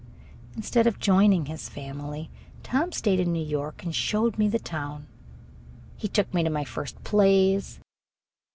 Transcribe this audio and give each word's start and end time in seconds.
Instead 0.55 0.87
of 0.87 0.97
joining 0.97 1.45
his 1.45 1.69
family, 1.69 2.31
Tom 2.63 2.91
stayed 2.91 3.19
in 3.19 3.31
New 3.31 3.45
York 3.45 3.83
and 3.83 3.93
showed 3.93 4.35
me 4.39 4.47
the 4.47 4.57
town. 4.57 5.05
He 5.95 6.07
took 6.07 6.33
me 6.33 6.41
to 6.41 6.49
my 6.49 6.63
first 6.63 7.03
plays. 7.03 7.79